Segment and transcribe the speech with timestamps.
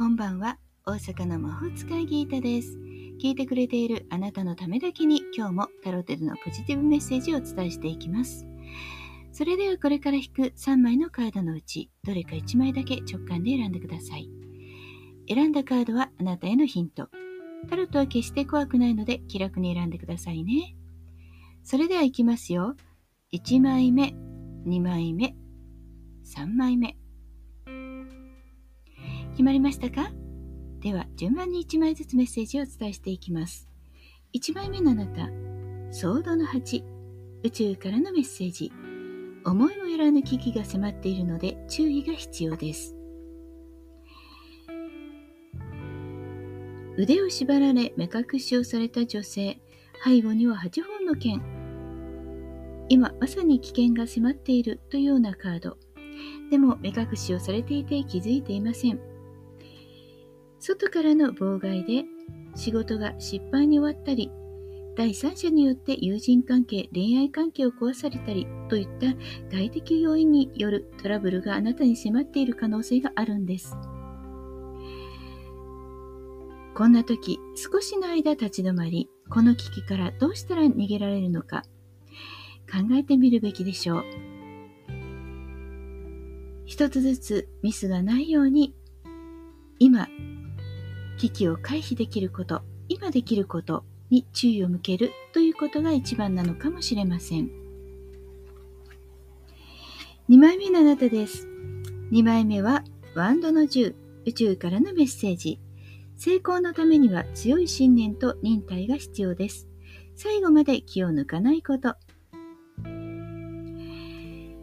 [0.00, 0.56] こんばんは。
[0.86, 2.78] 大阪の魔法使いギータです。
[3.22, 8.46] 聞いてくれているあなたのためだけに今日もタロテルのポジティブメッセージをお伝えしていきます。
[9.30, 14.30] それではこれから引く3枚のカードのうち、どれか1枚だけ直感で選んでください。
[15.28, 17.10] 選んだカードはあなたへのヒント。
[17.68, 20.76] タロットは決して怖くないので気楽に選んでくださいね。
[21.62, 22.74] それではいきますよ。
[23.34, 24.14] 1枚目、
[24.64, 25.36] 2枚目、
[26.24, 26.96] 3枚目。
[29.40, 30.12] 決まりましたか？
[30.80, 33.70] では順番に1枚ずつメッセージをお伝えしていきます。
[34.34, 35.30] 1枚目のあなた、
[35.92, 36.84] ソードの8、
[37.44, 38.70] 宇宙からのメッセージ。
[39.46, 42.94] 思いもよらぬ危機が迫っているので注意が必要です。
[46.98, 49.58] 腕を縛られ目隠しをされた女性、
[50.04, 51.40] 背後には8本の剣。
[52.90, 55.78] 今まさに危険が迫っているというようなカード。
[56.50, 59.00] でも目隠しをされていて気づいていません。
[60.60, 62.04] 外からの妨害で
[62.54, 64.30] 仕事が失敗に終わったり、
[64.96, 69.06] 第三者によって友人関係、恋愛関係を壊されたりといった
[69.50, 73.74] 外的要因によるトラブルがあなたに迫っている可能性があるんです。
[76.74, 81.62] こんな時、少しの間立ち止まり、この危機からどうしたら逃げられるのか
[82.70, 84.04] 考えてみるべきでしょう。
[86.66, 88.74] 一つずつミスがないように
[89.78, 90.06] 今
[91.20, 97.50] 危機を回避できること、今できることに注意を向けるということが一番なのかもしれません。
[100.30, 101.46] 2枚目のあなたです。
[102.10, 105.60] 2枚目はワンドの10、宇宙からのメッセージ。
[106.16, 109.68] 成功のためには強い信念と忍耐が必要です。
[110.16, 111.96] 最後まで気を抜かないこと。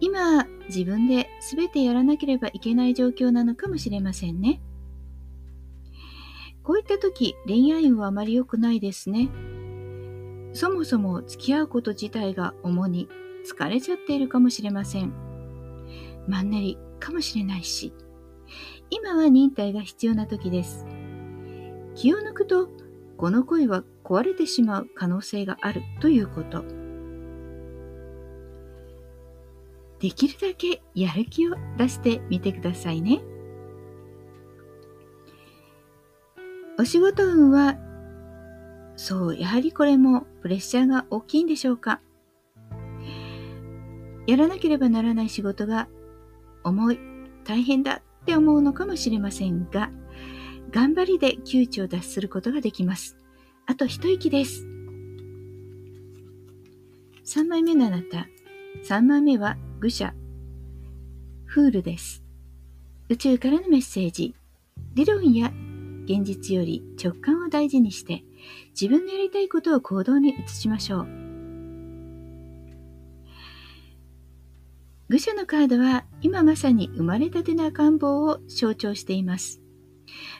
[0.00, 4.62] 今、自分で全てやらなければいけない状況なのかもしれませんね。
[6.68, 9.30] こういった時、恋愛運はあまり良くないですね。
[10.52, 13.08] そもそも付き合うこと自体が主に
[13.50, 15.14] 疲れちゃっているかもしれません。
[16.28, 17.94] マンネリかもしれないし、
[18.90, 20.84] 今は忍耐が必要な時です。
[21.94, 22.68] 気を抜くと、
[23.16, 26.66] この恋は壊れてしまう可能性があるということ。
[30.00, 33.22] できるだけやる気を出してみてくださいね。
[36.78, 37.76] お仕事運は、
[38.96, 42.00] そう、やはりこれもプレッシャーが大きいんでしょうか？
[44.28, 45.88] やらなければならない仕事が
[46.62, 47.00] 重い、
[47.44, 49.90] 大変だって思うのかもしれませんが、
[50.70, 53.16] 頑張りで窮地を脱することができます。
[53.66, 54.66] あと一息です。
[57.24, 58.28] 3枚目のあなた。
[58.84, 60.14] 3枚目は愚者。
[61.44, 62.22] フールです。
[63.08, 64.34] 宇宙からのメッセージ。
[64.94, 65.52] 理論や
[66.08, 68.24] 現実より直感を大事にして
[68.70, 71.06] 自分のやりたいことを行動に移しましょう。
[75.10, 79.60] 愚者のカードは今まさに生まれたての赤ん坊を象徴しています。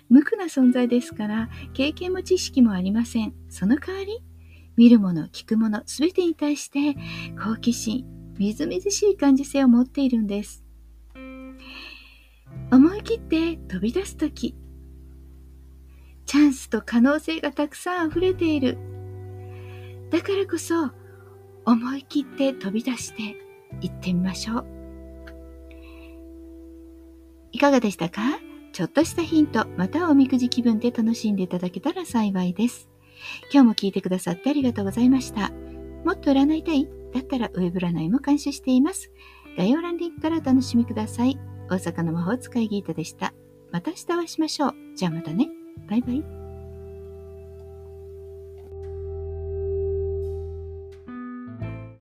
[0.08, 3.34] 無垢な存在ですから経験も知識もありません。
[3.50, 4.22] その代わり
[4.76, 6.96] 見るもの、聞くもの、すべてに対して
[7.42, 8.06] 好奇心、
[8.38, 10.64] みずみずしい感受性を持っているんです。
[12.70, 14.54] 思い切って飛び出すとき、
[16.28, 18.76] チャンスと可能性がたくさん溢れている。
[20.10, 20.90] だからこそ
[21.64, 23.34] 思い切って飛び出して
[23.80, 24.66] 行ってみましょう。
[27.52, 28.20] いかがでしたか？
[28.74, 32.90] ちょっとしたヒント、またおみくじ気分で楽しんでいただけたら幸いです。
[33.50, 35.50] 今日も聞いてくださってありがとうございました。
[36.04, 39.10] もっと占いたいだったらウェブ占いも監修しています。
[39.56, 41.38] 概要欄リンクからお楽しみください。
[41.70, 43.32] 大阪の魔法使いギータでした。
[43.72, 44.74] また明日お会いしましょう。
[44.94, 45.48] じゃあまたね。
[45.86, 46.37] バイバイ。